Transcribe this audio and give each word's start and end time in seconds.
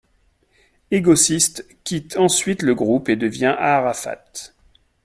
Egosyst 0.89 1.63
quitte 1.85 2.17
ensuite 2.17 2.63
le 2.63 2.73
groupe 2.73 3.07
et 3.09 3.15
devient 3.15 3.55
Aarafat. 3.59 4.51